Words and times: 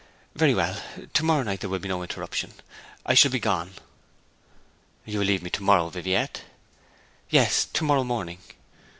'Very 0.33 0.55
well. 0.55 0.81
To 1.13 1.23
morrow 1.23 1.43
night 1.43 1.59
there 1.59 1.69
will 1.69 1.77
be 1.77 1.87
no 1.87 2.01
interruption. 2.01 2.53
I 3.05 3.13
shall 3.13 3.29
be 3.29 3.37
gone.' 3.39 3.75
'You 5.05 5.23
leave 5.23 5.43
me 5.43 5.51
to 5.51 5.61
morrow, 5.61 5.89
Viviette?' 5.89 6.41
'Yes; 7.29 7.65
to 7.65 7.83
morrow 7.83 8.03
morning.' 8.03 8.39